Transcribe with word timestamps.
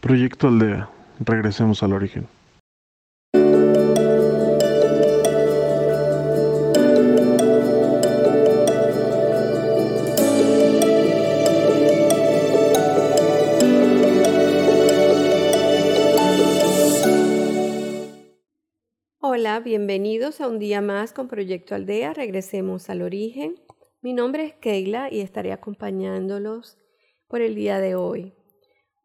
Proyecto 0.00 0.46
Aldea. 0.46 0.88
Regresemos 1.18 1.82
al 1.82 1.92
origen. 1.92 2.28
Hola, 19.20 19.58
bienvenidos 19.58 20.40
a 20.40 20.46
un 20.46 20.60
día 20.60 20.80
más 20.80 21.12
con 21.12 21.26
Proyecto 21.26 21.74
Aldea. 21.74 22.14
Regresemos 22.14 22.88
al 22.88 23.02
origen. 23.02 23.56
Mi 24.00 24.12
nombre 24.12 24.44
es 24.44 24.54
Keila 24.54 25.12
y 25.12 25.22
estaré 25.22 25.52
acompañándolos 25.52 26.78
por 27.26 27.40
el 27.40 27.56
día 27.56 27.80
de 27.80 27.96
hoy. 27.96 28.37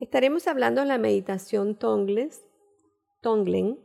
Estaremos 0.04 0.48
hablando 0.50 0.82
de 0.82 0.88
la 0.88 0.98
meditación 0.98 1.76
Tongles, 1.76 2.46
Tonglen. 3.22 3.80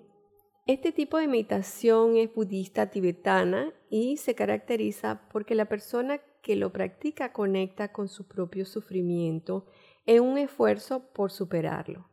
Este 0.67 0.91
tipo 0.91 1.17
de 1.17 1.29
meditación 1.29 2.17
es 2.17 2.35
budista 2.35 2.91
tibetana 2.91 3.73
y 3.89 4.17
se 4.17 4.35
caracteriza 4.35 5.29
porque 5.31 5.55
la 5.55 5.67
persona 5.67 6.19
que 6.43 6.57
lo 6.57 6.73
practica 6.73 7.33
conecta 7.33 7.93
con 7.93 8.09
su 8.09 8.27
propio 8.27 8.67
sufrimiento 8.67 9.67
en 10.07 10.25
un 10.25 10.39
esfuerzo 10.39 11.05
por 11.15 11.31
superarlo. 11.31 12.11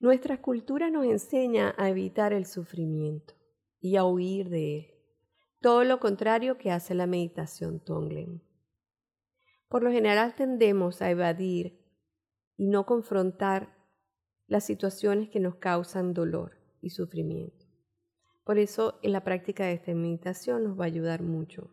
Nuestra 0.00 0.42
cultura 0.42 0.90
nos 0.90 1.06
enseña 1.06 1.74
a 1.78 1.88
evitar 1.88 2.34
el 2.34 2.44
sufrimiento 2.44 3.32
y 3.80 3.96
a 3.96 4.04
huir 4.04 4.50
de 4.50 4.76
él. 4.76 4.86
Todo 5.62 5.84
lo 5.84 5.98
contrario 5.98 6.58
que 6.58 6.70
hace 6.70 6.94
la 6.94 7.06
meditación 7.06 7.80
Tonglen. 7.80 8.42
Por 9.70 9.82
lo 9.82 9.90
general 9.90 10.34
tendemos 10.34 11.00
a 11.00 11.10
evadir 11.10 11.83
y 12.56 12.66
no 12.66 12.86
confrontar 12.86 13.74
las 14.46 14.64
situaciones 14.64 15.30
que 15.30 15.40
nos 15.40 15.56
causan 15.56 16.14
dolor 16.14 16.52
y 16.80 16.90
sufrimiento. 16.90 17.66
Por 18.44 18.58
eso 18.58 18.98
en 19.02 19.12
la 19.12 19.24
práctica 19.24 19.64
de 19.64 19.72
esta 19.72 19.94
meditación 19.94 20.64
nos 20.64 20.78
va 20.78 20.84
a 20.84 20.88
ayudar 20.88 21.22
mucho 21.22 21.70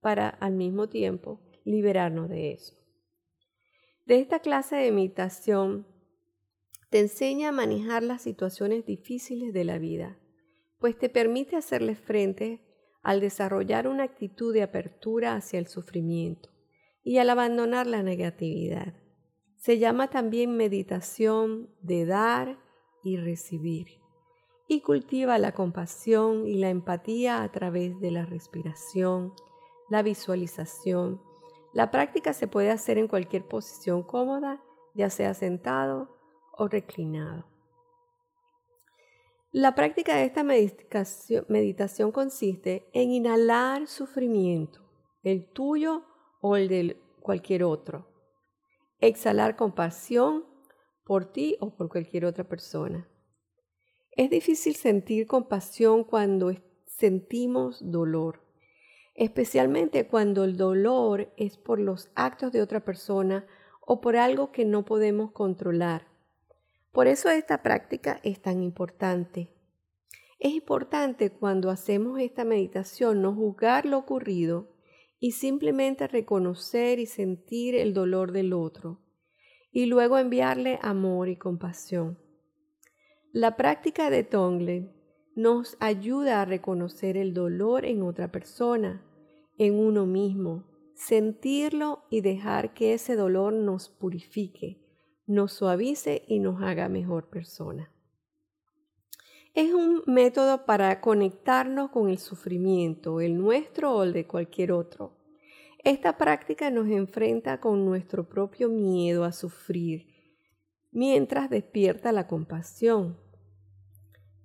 para 0.00 0.28
al 0.28 0.54
mismo 0.54 0.88
tiempo 0.88 1.40
liberarnos 1.64 2.28
de 2.28 2.52
eso. 2.52 2.76
De 4.06 4.18
esta 4.18 4.40
clase 4.40 4.76
de 4.76 4.92
meditación 4.92 5.86
te 6.90 6.98
enseña 6.98 7.50
a 7.50 7.52
manejar 7.52 8.02
las 8.02 8.22
situaciones 8.22 8.84
difíciles 8.84 9.52
de 9.52 9.64
la 9.64 9.78
vida, 9.78 10.18
pues 10.78 10.98
te 10.98 11.08
permite 11.08 11.56
hacerle 11.56 11.94
frente 11.94 12.60
al 13.02 13.20
desarrollar 13.20 13.86
una 13.86 14.04
actitud 14.04 14.52
de 14.52 14.62
apertura 14.62 15.34
hacia 15.34 15.58
el 15.58 15.68
sufrimiento 15.68 16.50
y 17.02 17.18
al 17.18 17.30
abandonar 17.30 17.86
la 17.86 18.02
negatividad. 18.02 18.94
Se 19.60 19.78
llama 19.78 20.08
también 20.08 20.56
meditación 20.56 21.68
de 21.82 22.06
dar 22.06 22.58
y 23.02 23.18
recibir. 23.18 24.00
Y 24.66 24.80
cultiva 24.80 25.36
la 25.36 25.52
compasión 25.52 26.46
y 26.46 26.54
la 26.54 26.70
empatía 26.70 27.42
a 27.42 27.52
través 27.52 28.00
de 28.00 28.10
la 28.10 28.24
respiración, 28.24 29.34
la 29.90 30.02
visualización. 30.02 31.20
La 31.74 31.90
práctica 31.90 32.32
se 32.32 32.48
puede 32.48 32.70
hacer 32.70 32.96
en 32.96 33.06
cualquier 33.06 33.46
posición 33.46 34.02
cómoda, 34.02 34.62
ya 34.94 35.10
sea 35.10 35.34
sentado 35.34 36.16
o 36.56 36.66
reclinado. 36.66 37.44
La 39.52 39.74
práctica 39.74 40.16
de 40.16 40.24
esta 40.24 40.42
meditación, 40.42 42.12
consiste 42.12 42.88
en 42.94 43.10
inhalar 43.10 43.86
sufrimiento, 43.88 44.80
el 45.22 45.44
tuyo 45.44 46.02
o 46.40 46.56
el 46.56 46.68
de 46.68 46.98
cualquier 47.20 47.64
otro 47.64 48.09
exhalar 49.00 49.56
compasión 49.56 50.44
por 51.04 51.24
ti 51.24 51.56
o 51.60 51.70
por 51.76 51.88
cualquier 51.88 52.24
otra 52.24 52.44
persona. 52.44 53.08
Es 54.12 54.30
difícil 54.30 54.74
sentir 54.76 55.26
compasión 55.26 56.04
cuando 56.04 56.52
sentimos 56.86 57.78
dolor, 57.90 58.42
especialmente 59.14 60.06
cuando 60.06 60.44
el 60.44 60.56
dolor 60.56 61.32
es 61.36 61.56
por 61.56 61.80
los 61.80 62.10
actos 62.14 62.52
de 62.52 62.62
otra 62.62 62.84
persona 62.84 63.46
o 63.80 64.00
por 64.00 64.16
algo 64.16 64.52
que 64.52 64.64
no 64.64 64.84
podemos 64.84 65.32
controlar. 65.32 66.06
Por 66.92 67.06
eso 67.06 67.30
esta 67.30 67.62
práctica 67.62 68.20
es 68.22 68.40
tan 68.40 68.62
importante. 68.62 69.50
Es 70.38 70.52
importante 70.52 71.30
cuando 71.30 71.70
hacemos 71.70 72.18
esta 72.18 72.44
meditación 72.44 73.22
no 73.22 73.34
juzgar 73.34 73.84
lo 73.86 73.98
ocurrido, 73.98 74.68
y 75.20 75.32
simplemente 75.32 76.08
reconocer 76.08 76.98
y 76.98 77.06
sentir 77.06 77.74
el 77.74 77.92
dolor 77.94 78.32
del 78.32 78.54
otro 78.54 79.00
y 79.70 79.86
luego 79.86 80.18
enviarle 80.18 80.78
amor 80.82 81.28
y 81.28 81.36
compasión. 81.36 82.18
La 83.32 83.56
práctica 83.56 84.10
de 84.10 84.24
Tongle 84.24 84.90
nos 85.36 85.76
ayuda 85.78 86.42
a 86.42 86.44
reconocer 86.44 87.16
el 87.16 87.34
dolor 87.34 87.84
en 87.84 88.02
otra 88.02 88.32
persona, 88.32 89.06
en 89.58 89.78
uno 89.78 90.06
mismo, 90.06 90.64
sentirlo 90.96 92.02
y 92.10 92.22
dejar 92.22 92.74
que 92.74 92.94
ese 92.94 93.14
dolor 93.14 93.52
nos 93.52 93.88
purifique, 93.88 94.82
nos 95.26 95.52
suavice 95.52 96.24
y 96.26 96.40
nos 96.40 96.62
haga 96.62 96.88
mejor 96.88 97.28
persona. 97.28 97.92
Es 99.52 99.74
un 99.74 100.04
método 100.06 100.64
para 100.64 101.00
conectarnos 101.00 101.90
con 101.90 102.08
el 102.08 102.18
sufrimiento, 102.18 103.20
el 103.20 103.36
nuestro 103.36 103.96
o 103.96 104.02
el 104.04 104.12
de 104.12 104.24
cualquier 104.24 104.70
otro. 104.70 105.16
Esta 105.82 106.16
práctica 106.16 106.70
nos 106.70 106.86
enfrenta 106.88 107.58
con 107.58 107.84
nuestro 107.84 108.28
propio 108.28 108.68
miedo 108.68 109.24
a 109.24 109.32
sufrir, 109.32 110.06
mientras 110.92 111.50
despierta 111.50 112.12
la 112.12 112.28
compasión. 112.28 113.18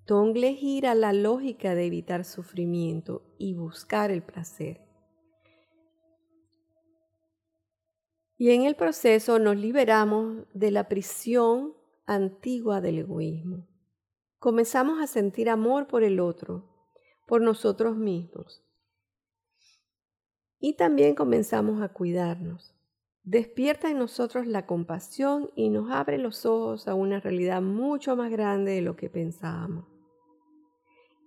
Tongle 0.05 0.55
gira 0.55 0.95
la 0.95 1.13
lógica 1.13 1.75
de 1.75 1.85
evitar 1.85 2.25
sufrimiento 2.25 3.22
y 3.37 3.53
buscar 3.53 4.09
el 4.09 4.23
placer. 4.23 4.81
Y 8.37 8.51
en 8.51 8.63
el 8.63 8.75
proceso 8.75 9.37
nos 9.37 9.55
liberamos 9.55 10.47
de 10.53 10.72
la 10.72 10.87
prisión 10.89 11.75
antigua 12.07 12.81
del 12.81 12.99
egoísmo 12.99 13.67
comenzamos 14.45 15.01
a 15.01 15.07
sentir 15.07 15.50
amor 15.50 15.88
por 15.88 16.03
el 16.03 16.19
otro, 16.19 16.69
por 17.25 17.41
nosotros 17.41 17.97
mismos. 17.97 18.63
Y 20.59 20.73
también 20.73 21.16
comenzamos 21.16 21.81
a 21.81 21.89
cuidarnos. 21.89 22.75
Despierta 23.23 23.89
en 23.89 23.97
nosotros 23.97 24.45
la 24.45 24.67
compasión 24.67 25.50
y 25.55 25.72
nos 25.72 25.89
abre 25.89 26.19
los 26.19 26.45
ojos 26.45 26.88
a 26.88 26.94
una 26.94 27.19
realidad 27.19 27.63
mucho 27.63 28.16
más 28.16 28.29
grande 28.29 28.73
de 28.73 28.84
lo 28.84 28.95
que 28.95 29.09
pensábamos. 29.09 29.88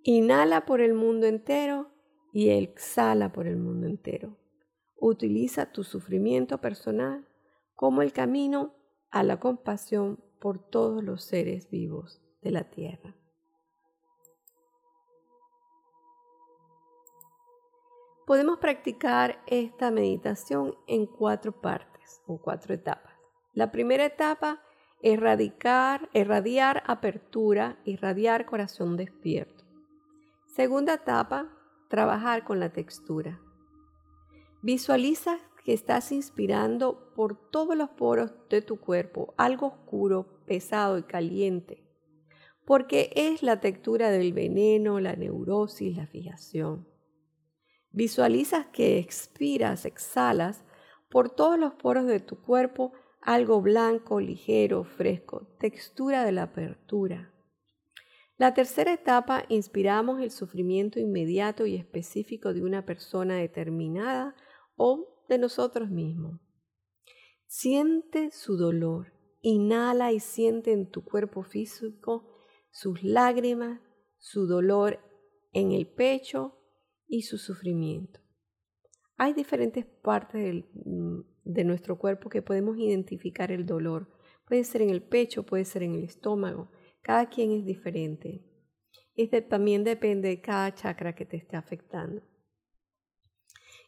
Inhala 0.04 0.64
por 0.64 0.80
el 0.80 0.94
mundo 0.94 1.26
entero 1.26 1.90
y 2.32 2.50
exhala 2.50 3.32
por 3.32 3.48
el 3.48 3.56
mundo 3.56 3.88
entero. 3.88 4.36
Utiliza 4.94 5.72
tu 5.72 5.82
sufrimiento 5.82 6.60
personal 6.60 7.26
como 7.74 8.02
el 8.02 8.12
camino 8.12 8.76
a 9.10 9.24
la 9.24 9.40
compasión 9.40 10.22
por 10.38 10.60
todos 10.60 11.02
los 11.02 11.24
seres 11.24 11.68
vivos 11.68 12.22
de 12.42 12.50
la 12.50 12.64
tierra. 12.64 13.14
Podemos 18.26 18.58
practicar 18.58 19.42
esta 19.46 19.90
meditación 19.90 20.74
en 20.86 21.06
cuatro 21.06 21.52
partes 21.62 22.20
o 22.26 22.38
cuatro 22.38 22.74
etapas. 22.74 23.14
La 23.54 23.72
primera 23.72 24.04
etapa 24.04 24.60
erradicar, 25.00 26.10
irradiar 26.12 26.82
apertura, 26.86 27.78
irradiar 27.84 28.44
corazón 28.44 28.96
despierto. 28.96 29.64
Segunda 30.46 30.94
etapa, 30.94 31.48
trabajar 31.88 32.44
con 32.44 32.60
la 32.60 32.70
textura. 32.70 33.40
Visualiza 34.60 35.38
que 35.64 35.72
estás 35.72 36.12
inspirando 36.12 37.14
por 37.14 37.34
todos 37.34 37.76
los 37.76 37.88
poros 37.90 38.32
de 38.50 38.60
tu 38.60 38.78
cuerpo 38.78 39.32
algo 39.38 39.68
oscuro, 39.68 40.26
pesado 40.44 40.98
y 40.98 41.04
caliente 41.04 41.87
porque 42.68 43.10
es 43.16 43.42
la 43.42 43.60
textura 43.60 44.10
del 44.10 44.34
veneno, 44.34 45.00
la 45.00 45.16
neurosis, 45.16 45.96
la 45.96 46.06
fijación. 46.06 46.86
Visualizas 47.92 48.66
que 48.66 48.98
expiras, 48.98 49.86
exhalas 49.86 50.66
por 51.08 51.30
todos 51.30 51.58
los 51.58 51.72
poros 51.72 52.04
de 52.04 52.20
tu 52.20 52.42
cuerpo 52.42 52.92
algo 53.22 53.62
blanco, 53.62 54.20
ligero, 54.20 54.84
fresco, 54.84 55.46
textura 55.58 56.26
de 56.26 56.32
la 56.32 56.42
apertura. 56.42 57.32
La 58.36 58.52
tercera 58.52 58.92
etapa, 58.92 59.44
inspiramos 59.48 60.20
el 60.20 60.30
sufrimiento 60.30 61.00
inmediato 61.00 61.64
y 61.64 61.74
específico 61.74 62.52
de 62.52 62.62
una 62.62 62.84
persona 62.84 63.36
determinada 63.36 64.36
o 64.76 65.24
de 65.26 65.38
nosotros 65.38 65.88
mismos. 65.88 66.38
Siente 67.46 68.30
su 68.30 68.58
dolor, 68.58 69.14
inhala 69.40 70.12
y 70.12 70.20
siente 70.20 70.72
en 70.72 70.90
tu 70.90 71.02
cuerpo 71.02 71.42
físico 71.44 72.34
sus 72.78 73.02
lágrimas, 73.02 73.80
su 74.18 74.46
dolor 74.46 75.00
en 75.52 75.72
el 75.72 75.88
pecho 75.88 76.56
y 77.08 77.22
su 77.22 77.36
sufrimiento. 77.36 78.20
Hay 79.16 79.32
diferentes 79.32 79.84
partes 79.84 80.64
mm, 80.84 81.20
de 81.42 81.64
nuestro 81.64 81.98
cuerpo 81.98 82.28
que 82.28 82.40
podemos 82.40 82.78
identificar 82.78 83.50
el 83.50 83.66
dolor. 83.66 84.06
Puede 84.46 84.62
ser 84.62 84.82
en 84.82 84.90
el 84.90 85.02
pecho, 85.02 85.42
puede 85.42 85.64
ser 85.64 85.82
en 85.82 85.96
el 85.96 86.04
estómago. 86.04 86.70
Cada 87.02 87.28
quien 87.28 87.50
es 87.50 87.64
diferente. 87.64 88.44
Este 89.16 89.42
también 89.42 89.82
depende 89.82 90.28
de 90.28 90.40
cada 90.40 90.72
chakra 90.72 91.16
que 91.16 91.26
te 91.26 91.36
esté 91.36 91.56
afectando. 91.56 92.22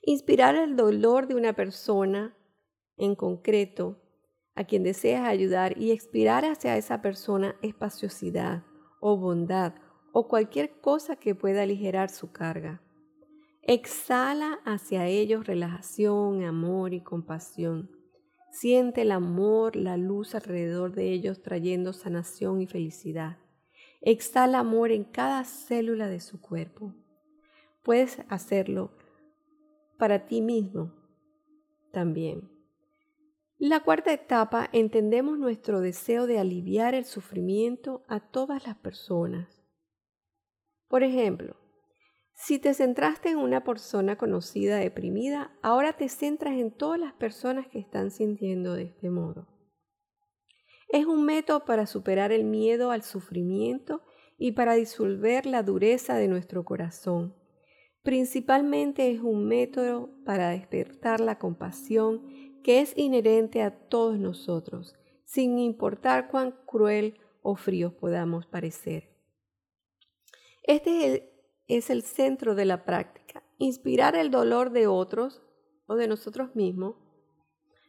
Inspirar 0.02 0.56
el 0.56 0.74
dolor 0.74 1.28
de 1.28 1.36
una 1.36 1.52
persona 1.52 2.36
en 2.96 3.14
concreto 3.14 4.02
a 4.56 4.64
quien 4.64 4.82
deseas 4.82 5.28
ayudar 5.28 5.78
y 5.78 5.92
expirar 5.92 6.44
hacia 6.44 6.76
esa 6.76 7.00
persona 7.00 7.54
espaciosidad 7.62 8.64
o 9.00 9.16
bondad 9.16 9.74
o 10.12 10.28
cualquier 10.28 10.80
cosa 10.80 11.16
que 11.16 11.34
pueda 11.34 11.62
aligerar 11.62 12.10
su 12.10 12.32
carga. 12.32 12.80
Exhala 13.62 14.60
hacia 14.64 15.06
ellos 15.06 15.46
relajación, 15.46 16.44
amor 16.44 16.94
y 16.94 17.02
compasión. 17.02 17.90
Siente 18.50 19.02
el 19.02 19.12
amor, 19.12 19.76
la 19.76 19.96
luz 19.96 20.34
alrededor 20.34 20.92
de 20.94 21.12
ellos 21.12 21.42
trayendo 21.42 21.92
sanación 21.92 22.60
y 22.60 22.66
felicidad. 22.66 23.38
Exhala 24.00 24.58
amor 24.60 24.90
en 24.90 25.04
cada 25.04 25.44
célula 25.44 26.08
de 26.08 26.20
su 26.20 26.40
cuerpo. 26.40 26.94
Puedes 27.82 28.18
hacerlo 28.28 28.90
para 29.98 30.26
ti 30.26 30.40
mismo 30.40 30.92
también. 31.92 32.59
La 33.62 33.80
cuarta 33.80 34.10
etapa, 34.10 34.70
entendemos 34.72 35.38
nuestro 35.38 35.82
deseo 35.82 36.26
de 36.26 36.38
aliviar 36.38 36.94
el 36.94 37.04
sufrimiento 37.04 38.06
a 38.08 38.18
todas 38.18 38.66
las 38.66 38.76
personas. 38.76 39.62
Por 40.88 41.02
ejemplo, 41.02 41.56
si 42.32 42.58
te 42.58 42.72
centraste 42.72 43.28
en 43.28 43.36
una 43.36 43.62
persona 43.62 44.16
conocida 44.16 44.78
deprimida, 44.78 45.54
ahora 45.60 45.92
te 45.92 46.08
centras 46.08 46.54
en 46.54 46.70
todas 46.70 46.98
las 46.98 47.12
personas 47.12 47.68
que 47.68 47.78
están 47.78 48.10
sintiendo 48.10 48.72
de 48.72 48.84
este 48.84 49.10
modo. 49.10 49.46
Es 50.88 51.04
un 51.04 51.26
método 51.26 51.66
para 51.66 51.84
superar 51.84 52.32
el 52.32 52.44
miedo 52.44 52.90
al 52.90 53.02
sufrimiento 53.02 54.00
y 54.38 54.52
para 54.52 54.72
disolver 54.72 55.44
la 55.44 55.62
dureza 55.62 56.14
de 56.14 56.28
nuestro 56.28 56.64
corazón. 56.64 57.36
Principalmente 58.02 59.10
es 59.10 59.20
un 59.20 59.46
método 59.46 60.10
para 60.24 60.50
despertar 60.50 61.20
la 61.20 61.38
compasión 61.38 62.22
que 62.62 62.80
es 62.80 62.96
inherente 62.96 63.62
a 63.62 63.88
todos 63.88 64.18
nosotros, 64.18 64.94
sin 65.24 65.58
importar 65.58 66.28
cuán 66.28 66.54
cruel 66.66 67.18
o 67.42 67.56
frío 67.56 67.96
podamos 67.96 68.46
parecer. 68.46 69.10
Este 70.62 70.98
es 70.98 71.14
el 71.14 71.30
es 71.76 71.88
el 71.88 72.02
centro 72.02 72.56
de 72.56 72.64
la 72.64 72.84
práctica. 72.84 73.44
Inspirar 73.58 74.16
el 74.16 74.30
dolor 74.30 74.70
de 74.70 74.88
otros 74.88 75.40
o 75.86 75.94
de 75.94 76.08
nosotros 76.08 76.56
mismos 76.56 76.96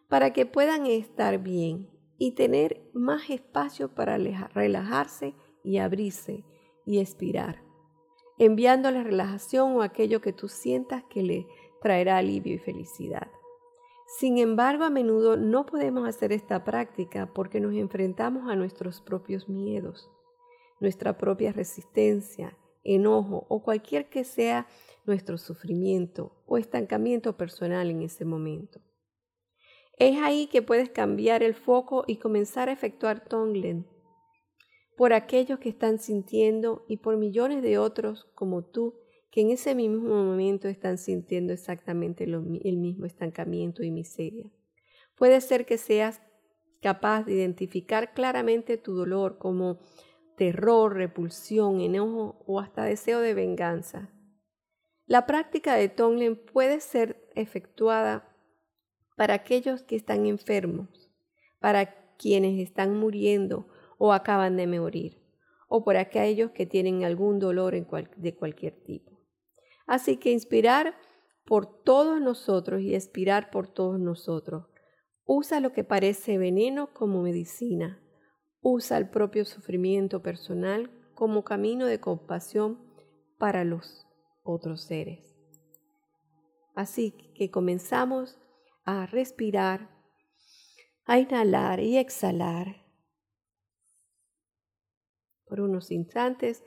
para 0.08 0.34
que 0.34 0.46
puedan 0.46 0.86
estar 0.86 1.40
bien 1.40 1.90
y 2.20 2.36
tener 2.36 2.88
más 2.94 3.30
espacio 3.32 3.96
para 3.96 4.18
relajarse 4.18 5.34
y 5.64 5.80
abrirse 5.80 6.46
y 6.86 7.00
expirar, 7.00 7.64
enviándole 8.42 9.04
relajación 9.04 9.76
o 9.76 9.84
aquello 9.84 10.20
que 10.20 10.34
tú 10.34 10.48
sientas 10.48 11.04
que 11.12 11.22
le 11.22 11.48
traerá 11.80 12.18
alivio 12.18 12.56
y 12.56 12.58
felicidad. 12.58 13.28
Sin 14.18 14.40
embargo, 14.40 14.84
a 14.84 14.90
menudo 14.90 15.38
no 15.38 15.68
podemos 15.68 16.10
hacer 16.10 16.32
esta 16.32 16.64
práctica 16.64 17.32
porque 17.36 17.60
nos 17.60 17.76
enfrentamos 17.76 18.50
a 18.50 18.56
nuestros 18.56 19.00
propios 19.00 19.48
miedos, 19.48 20.10
nuestra 20.80 21.20
propia 21.20 21.52
resistencia 21.52 22.58
enojo 22.84 23.46
o 23.48 23.62
cualquier 23.62 24.10
que 24.10 24.24
sea 24.24 24.66
nuestro 25.06 25.38
sufrimiento 25.38 26.32
o 26.48 26.58
estancamiento 26.58 27.38
personal 27.38 27.92
en 27.92 28.02
ese 28.02 28.26
momento. 28.26 28.82
Es 30.00 30.18
ahí 30.20 30.48
que 30.48 30.64
puedes 30.64 30.90
cambiar 30.90 31.44
el 31.44 31.54
foco 31.54 32.06
y 32.08 32.16
comenzar 32.16 32.70
a 32.70 32.72
efectuar 32.72 33.24
Tonglen 33.24 33.86
por 34.96 35.14
aquellos 35.14 35.60
que 35.60 35.70
están 35.70 36.00
sintiendo 36.00 36.86
y 36.88 36.98
por 36.98 37.18
millones 37.18 37.62
de 37.62 37.78
otros 37.78 38.26
como 38.36 38.64
tú 38.64 39.00
que 39.32 39.42
en 39.42 39.50
ese 39.52 39.76
mismo 39.76 40.24
momento 40.24 40.68
están 40.68 40.98
sintiendo 40.98 41.54
exactamente 41.54 42.26
el 42.26 42.78
mismo 42.78 43.06
estancamiento 43.06 43.82
y 43.82 43.90
miseria. 43.90 44.52
Puede 45.16 45.40
ser 45.40 45.66
que 45.66 45.78
seas 45.78 46.22
capaz 46.82 47.24
de 47.24 47.34
identificar 47.34 48.14
claramente 48.14 48.78
tu 48.78 48.94
dolor 48.94 49.38
como 49.38 49.80
terror, 50.36 50.96
repulsión, 50.96 51.80
enojo 51.80 52.44
o 52.46 52.60
hasta 52.60 52.84
deseo 52.84 53.20
de 53.20 53.34
venganza. 53.34 54.10
La 55.06 55.26
práctica 55.26 55.76
de 55.76 55.88
Tonglen 55.88 56.36
puede 56.36 56.80
ser 56.82 57.30
efectuada 57.36 58.36
para 59.16 59.36
aquellos 59.36 59.84
que 59.84 59.96
están 59.96 60.26
enfermos, 60.26 61.12
para 61.60 62.16
quienes 62.18 62.60
están 62.60 62.98
muriendo 62.98 63.68
o 64.04 64.14
acaban 64.14 64.58
de 64.58 64.66
morir, 64.66 65.22
o 65.68 65.84
por 65.84 65.96
aquellos 65.96 66.50
que 66.54 66.66
tienen 66.66 67.04
algún 67.04 67.38
dolor 67.38 67.76
de 68.16 68.36
cualquier 68.36 68.82
tipo. 68.82 69.12
Así 69.86 70.18
que 70.18 70.32
inspirar 70.32 70.96
por 71.46 71.84
todos 71.84 72.20
nosotros 72.20 72.82
y 72.82 72.96
expirar 72.96 73.52
por 73.52 73.68
todos 73.68 74.00
nosotros. 74.00 74.66
Usa 75.24 75.60
lo 75.60 75.72
que 75.72 75.84
parece 75.84 76.40
veneno 76.40 76.92
como 76.96 77.22
medicina 77.22 78.02
usa 78.62 78.98
el 78.98 79.08
propio 79.08 79.46
sufrimiento 79.46 80.24
personal 80.24 80.90
como 81.14 81.44
camino 81.44 81.86
de 81.86 82.00
compasión 82.00 82.80
para 83.38 83.64
los 83.64 84.08
otros 84.42 84.82
seres. 84.82 85.36
Así 86.74 87.12
que 87.36 87.52
comenzamos 87.52 88.40
a 88.84 89.06
respirar, 89.06 89.92
a 91.06 91.20
inhalar 91.20 91.80
y 91.80 91.98
exhalar. 91.98 92.81
Por 95.52 95.60
unos 95.60 95.92
instantes 95.92 96.64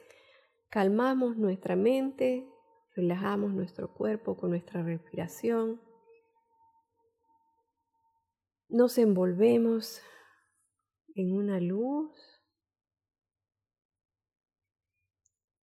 calmamos 0.69 1.39
nuestra 1.39 1.75
mente, 1.75 2.47
relajamos 2.95 3.55
nuestro 3.55 3.95
cuerpo 3.95 4.37
con 4.37 4.51
nuestra 4.51 4.83
respiración. 4.83 5.81
Nos 8.69 8.99
envolvemos 8.99 10.03
en 11.15 11.35
una 11.35 11.61
luz. 11.61 12.13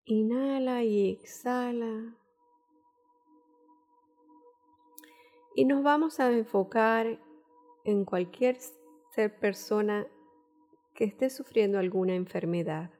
Inhala 0.05 0.83
y 0.83 1.11
exhala. 1.11 2.17
Y 5.55 5.67
nos 5.67 5.83
vamos 5.83 6.21
a 6.21 6.33
enfocar 6.33 7.21
en 7.85 8.07
cualquier 8.07 8.57
ser 9.15 9.39
persona 9.39 10.07
que 10.95 11.05
esté 11.05 11.29
sufriendo 11.29 11.79
alguna 11.79 12.15
enfermedad, 12.15 12.91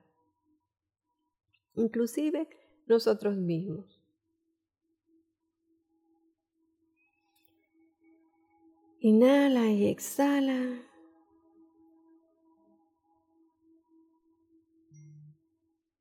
inclusive 1.75 2.49
nosotros 2.87 3.37
mismos. 3.37 4.01
Inhala 9.01 9.67
y 9.69 9.87
exhala. 9.87 10.91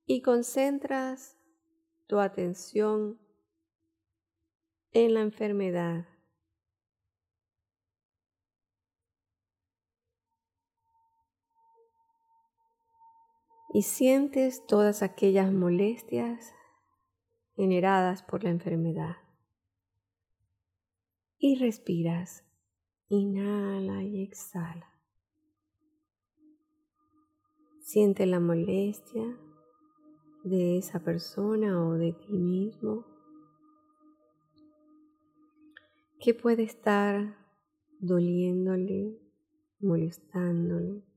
y 0.09 0.23
concentras 0.23 1.37
tu 2.07 2.19
atención 2.19 3.19
en 4.91 5.13
la 5.13 5.21
enfermedad. 5.21 6.08
Y 13.71 13.83
sientes 13.83 14.65
todas 14.65 15.03
aquellas 15.03 15.51
molestias 15.53 16.53
generadas 17.55 18.23
por 18.23 18.43
la 18.43 18.49
enfermedad. 18.49 19.17
Y 21.37 21.55
respiras. 21.55 22.43
Inhala 23.09 24.03
y 24.03 24.23
exhala. 24.23 24.93
Siente 27.81 28.25
la 28.25 28.39
molestia 28.39 29.35
de 30.43 30.77
esa 30.77 30.99
persona 30.99 31.83
o 31.83 31.93
de 31.93 32.13
ti 32.13 32.33
mismo 32.33 33.05
que 36.19 36.33
puede 36.33 36.63
estar 36.63 37.35
doliéndole, 37.99 39.17
molestándole. 39.79 41.08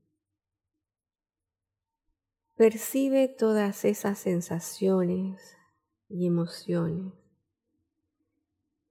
Percibe 2.63 3.27
todas 3.27 3.83
esas 3.83 4.17
sensaciones 4.19 5.57
y 6.07 6.27
emociones 6.27 7.11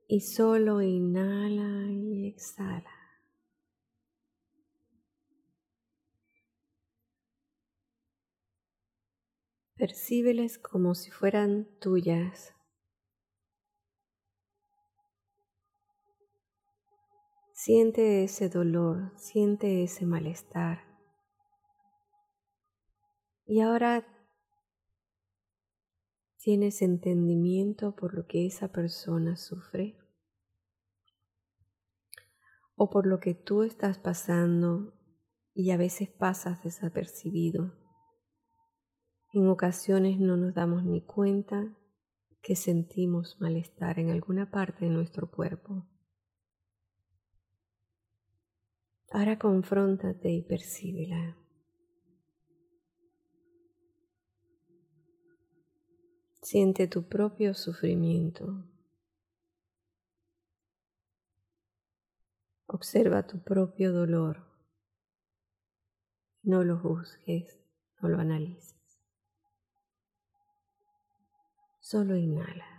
y 0.06 0.20
solo 0.20 0.82
inhala 0.82 1.90
y 1.90 2.28
exhala. 2.28 2.92
Percíbeles 9.78 10.58
como 10.58 10.94
si 10.94 11.10
fueran 11.10 11.66
tuyas. 11.80 12.54
Siente 17.54 18.22
ese 18.22 18.50
dolor, 18.50 19.12
siente 19.16 19.82
ese 19.82 20.04
malestar 20.04 20.91
Y 23.44 23.60
ahora 23.60 24.06
tienes 26.38 26.82
entendimiento 26.82 27.94
por 27.94 28.14
lo 28.14 28.26
que 28.26 28.46
esa 28.46 28.72
persona 28.72 29.36
sufre 29.36 29.96
o 32.74 32.90
por 32.90 33.06
lo 33.06 33.20
que 33.20 33.34
tú 33.34 33.62
estás 33.62 33.98
pasando 33.98 34.94
y 35.54 35.70
a 35.70 35.76
veces 35.76 36.08
pasas 36.10 36.62
desapercibido. 36.62 37.74
En 39.32 39.48
ocasiones 39.48 40.18
no 40.18 40.36
nos 40.36 40.54
damos 40.54 40.84
ni 40.84 41.04
cuenta 41.04 41.76
que 42.42 42.56
sentimos 42.56 43.40
malestar 43.40 43.98
en 43.98 44.10
alguna 44.10 44.50
parte 44.50 44.84
de 44.84 44.90
nuestro 44.90 45.30
cuerpo. 45.30 45.86
Ahora 49.10 49.38
confróntate 49.38 50.30
y 50.30 50.42
percíbela. 50.42 51.41
Siente 56.52 56.86
tu 56.86 57.08
propio 57.08 57.54
sufrimiento. 57.54 58.62
Observa 62.66 63.22
tu 63.22 63.42
propio 63.42 63.90
dolor. 63.90 64.44
No 66.42 66.62
lo 66.62 66.76
juzgues, 66.76 67.58
no 68.02 68.10
lo 68.10 68.18
analices. 68.18 69.00
Solo 71.80 72.16
inhala. 72.16 72.71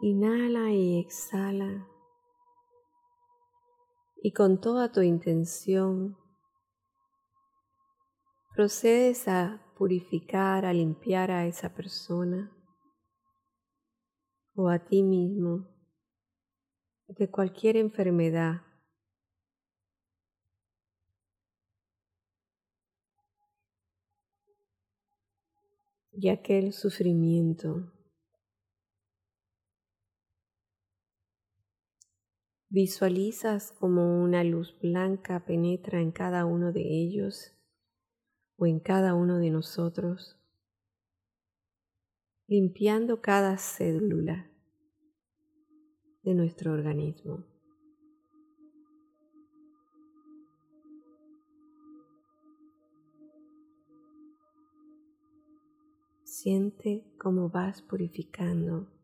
Inhala 0.00 0.72
y 0.72 0.98
exhala. 0.98 1.88
Y 4.22 4.32
con 4.32 4.60
toda 4.60 4.92
tu 4.92 5.02
intención, 5.02 6.16
procedes 8.54 9.28
a 9.28 9.62
purificar, 9.76 10.64
a 10.66 10.72
limpiar 10.72 11.30
a 11.30 11.46
esa 11.46 11.74
persona 11.74 12.52
o 14.54 14.68
a 14.68 14.78
ti 14.78 15.02
mismo 15.02 15.68
de 17.08 17.30
cualquier 17.30 17.76
enfermedad. 17.76 18.62
y 26.18 26.30
aquel 26.30 26.72
sufrimiento. 26.72 27.92
Visualizas 32.68 33.70
como 33.70 34.20
una 34.22 34.42
luz 34.42 34.76
blanca 34.80 35.44
penetra 35.44 36.00
en 36.00 36.10
cada 36.10 36.44
uno 36.44 36.72
de 36.72 36.82
ellos 36.82 37.52
o 38.56 38.66
en 38.66 38.80
cada 38.80 39.14
uno 39.14 39.38
de 39.38 39.50
nosotros, 39.50 40.36
limpiando 42.48 43.20
cada 43.20 43.56
célula 43.56 44.50
de 46.24 46.34
nuestro 46.34 46.72
organismo. 46.72 47.44
Siente 56.24 57.04
cómo 57.16 57.48
vas 57.48 57.80
purificando 57.82 58.95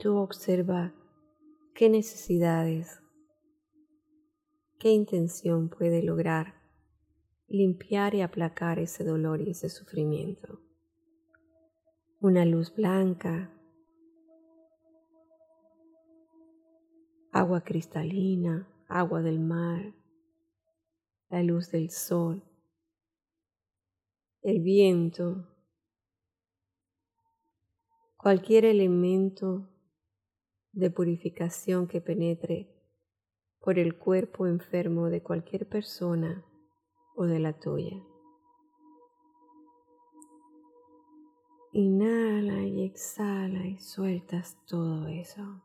Tú 0.00 0.16
observa 0.16 0.94
qué 1.74 1.90
necesidades, 1.90 3.02
qué 4.78 4.88
intención 4.88 5.68
puede 5.68 6.02
lograr 6.02 6.54
limpiar 7.48 8.14
y 8.14 8.22
aplacar 8.22 8.78
ese 8.78 9.04
dolor 9.04 9.42
y 9.42 9.50
ese 9.50 9.68
sufrimiento. 9.68 10.58
Una 12.18 12.46
luz 12.46 12.74
blanca, 12.74 13.52
agua 17.30 17.62
cristalina, 17.62 18.72
agua 18.88 19.20
del 19.20 19.38
mar, 19.38 19.92
la 21.28 21.42
luz 21.42 21.70
del 21.70 21.90
sol, 21.90 22.42
el 24.40 24.62
viento, 24.62 25.46
cualquier 28.16 28.64
elemento 28.64 29.69
de 30.72 30.90
purificación 30.90 31.86
que 31.86 32.00
penetre 32.00 32.68
por 33.60 33.78
el 33.78 33.96
cuerpo 33.96 34.46
enfermo 34.46 35.08
de 35.08 35.22
cualquier 35.22 35.68
persona 35.68 36.44
o 37.14 37.24
de 37.24 37.38
la 37.38 37.52
tuya. 37.52 38.02
Inhala 41.72 42.64
y 42.64 42.82
exhala 42.82 43.66
y 43.66 43.78
sueltas 43.78 44.58
todo 44.66 45.06
eso 45.06 45.62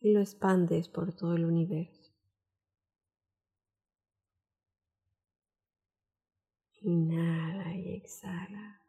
y 0.00 0.12
lo 0.12 0.20
expandes 0.20 0.88
por 0.88 1.12
todo 1.14 1.34
el 1.34 1.44
universo. 1.44 2.12
Inhala 6.82 7.74
y 7.74 7.94
exhala 7.94 8.83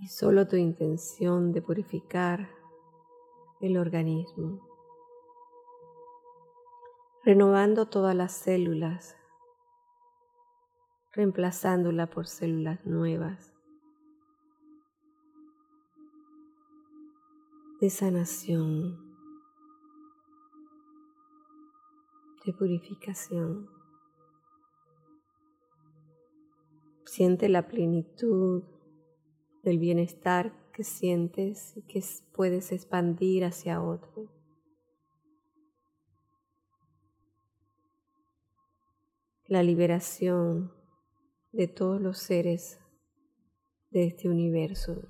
y 0.00 0.08
solo 0.08 0.46
tu 0.46 0.56
intención 0.56 1.52
de 1.52 1.62
purificar 1.62 2.50
el 3.60 3.78
organismo, 3.78 4.60
renovando 7.24 7.86
todas 7.86 8.14
las 8.14 8.32
células, 8.32 9.16
reemplazándola 11.12 12.10
por 12.10 12.26
células 12.26 12.84
nuevas, 12.84 13.54
de 17.80 17.90
sanación, 17.90 18.98
de 22.44 22.52
purificación. 22.52 23.68
Siente 27.06 27.48
la 27.48 27.68
plenitud 27.68 28.64
del 29.64 29.78
bienestar 29.78 30.52
que 30.72 30.84
sientes 30.84 31.76
y 31.76 31.82
que 31.82 32.04
puedes 32.32 32.70
expandir 32.70 33.44
hacia 33.44 33.82
otro. 33.82 34.30
La 39.46 39.62
liberación 39.62 40.72
de 41.52 41.68
todos 41.68 42.00
los 42.00 42.18
seres 42.18 42.78
de 43.90 44.06
este 44.06 44.28
universo, 44.28 45.08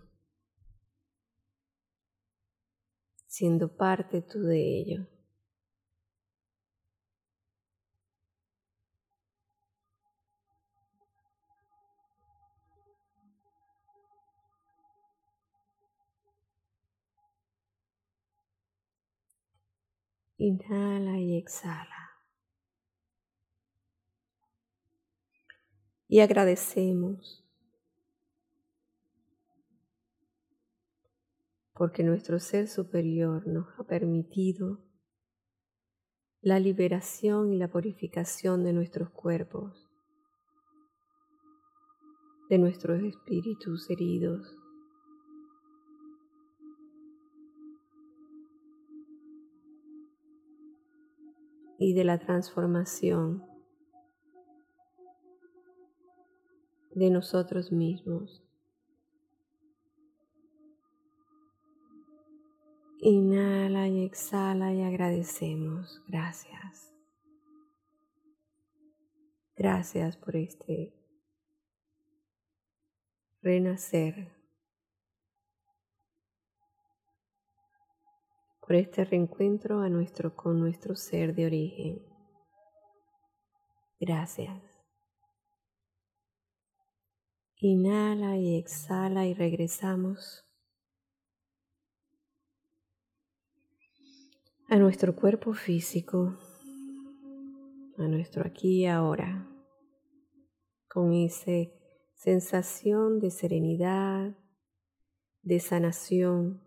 siendo 3.27 3.77
parte 3.77 4.23
tú 4.23 4.41
de 4.43 4.79
ello. 4.81 5.14
Inhala 20.47 21.19
y 21.19 21.39
exhala. 21.39 22.11
Y 26.07 26.21
agradecemos 26.21 27.43
porque 31.73 32.03
nuestro 32.03 32.39
ser 32.41 32.69
superior 32.69 33.47
nos 33.47 33.69
ha 33.79 33.85
permitido 33.85 34.85
la 36.43 36.59
liberación 36.61 37.51
y 37.51 37.57
la 37.57 37.69
purificación 37.69 38.65
de 38.65 38.75
nuestros 38.75 39.09
cuerpos, 39.09 39.89
de 42.51 42.59
nuestros 42.59 43.03
espíritus 43.03 43.89
heridos 43.89 44.55
y 51.85 51.93
de 51.93 52.05
la 52.05 52.19
transformación 52.19 53.45
de 56.95 57.11
nosotros 57.11 57.73
mismos. 57.73 58.43
Inhala 63.01 63.87
y 63.89 64.03
exhala 64.03 64.73
y 64.73 64.81
agradecemos. 64.81 66.03
Gracias. 66.09 66.95
Gracias 69.55 70.17
por 70.17 70.37
este 70.37 70.95
renacer, 73.43 74.34
por 78.67 78.77
este 78.77 79.05
reencuentro 79.05 79.81
a 79.81 79.91
nuestro, 79.91 80.35
con 80.35 80.59
nuestro 80.59 80.97
ser 80.97 81.35
de 81.35 81.47
origen. 81.47 82.03
Gracias. 84.01 84.63
Inhala 87.57 88.39
y 88.39 88.57
exhala 88.57 89.27
y 89.27 89.35
regresamos 89.35 90.47
a 94.69 94.77
nuestro 94.77 95.15
cuerpo 95.15 95.53
físico, 95.53 96.39
a 97.99 98.09
nuestro 98.09 98.47
aquí 98.47 98.83
y 98.83 98.87
ahora, 98.87 99.47
con 100.89 101.13
esa 101.13 101.53
sensación 102.15 103.21
de 103.21 103.31
serenidad, 103.31 104.39
de 105.43 105.61
sanación, 105.61 106.63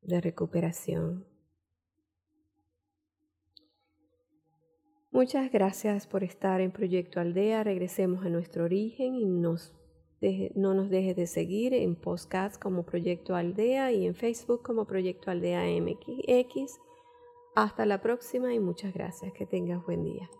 de 0.00 0.20
recuperación. 0.20 1.29
Muchas 5.20 5.52
gracias 5.52 6.06
por 6.06 6.24
estar 6.24 6.62
en 6.62 6.70
Proyecto 6.70 7.20
Aldea. 7.20 7.62
Regresemos 7.62 8.24
a 8.24 8.30
nuestro 8.30 8.64
origen 8.64 9.16
y 9.16 9.26
nos 9.26 9.70
no 10.54 10.72
nos 10.72 10.88
dejes 10.88 11.14
de 11.14 11.26
seguir 11.26 11.74
en 11.74 11.94
podcast 11.94 12.58
como 12.58 12.84
Proyecto 12.84 13.34
Aldea 13.34 13.92
y 13.92 14.06
en 14.06 14.14
Facebook 14.14 14.62
como 14.62 14.86
Proyecto 14.86 15.30
Aldea 15.30 15.64
MX. 15.78 16.80
Hasta 17.54 17.84
la 17.84 18.00
próxima 18.00 18.54
y 18.54 18.60
muchas 18.60 18.94
gracias. 18.94 19.34
Que 19.34 19.44
tengas 19.44 19.84
buen 19.84 20.04
día. 20.04 20.30